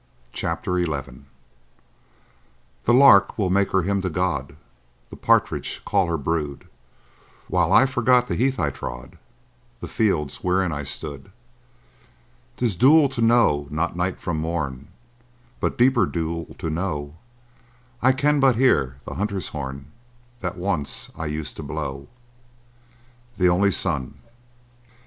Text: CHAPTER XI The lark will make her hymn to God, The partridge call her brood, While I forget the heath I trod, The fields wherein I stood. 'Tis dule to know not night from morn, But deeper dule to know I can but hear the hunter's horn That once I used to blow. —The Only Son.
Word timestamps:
CHAPTER 0.33 0.83
XI 0.83 1.25
The 2.85 2.91
lark 2.95 3.37
will 3.37 3.51
make 3.51 3.69
her 3.69 3.83
hymn 3.83 4.01
to 4.01 4.09
God, 4.09 4.55
The 5.11 5.15
partridge 5.15 5.83
call 5.85 6.07
her 6.07 6.17
brood, 6.17 6.67
While 7.47 7.71
I 7.71 7.85
forget 7.85 8.25
the 8.25 8.33
heath 8.33 8.59
I 8.59 8.71
trod, 8.71 9.19
The 9.79 9.87
fields 9.87 10.37
wherein 10.37 10.71
I 10.71 10.85
stood. 10.85 11.31
'Tis 12.57 12.75
dule 12.75 13.09
to 13.09 13.21
know 13.21 13.67
not 13.69 13.95
night 13.95 14.19
from 14.19 14.37
morn, 14.39 14.87
But 15.59 15.77
deeper 15.77 16.07
dule 16.07 16.55
to 16.57 16.71
know 16.71 17.13
I 18.01 18.11
can 18.11 18.39
but 18.39 18.55
hear 18.55 18.97
the 19.05 19.13
hunter's 19.13 19.49
horn 19.49 19.91
That 20.39 20.57
once 20.57 21.11
I 21.15 21.27
used 21.27 21.55
to 21.57 21.61
blow. 21.61 22.07
—The 23.37 23.49
Only 23.49 23.69
Son. 23.69 24.17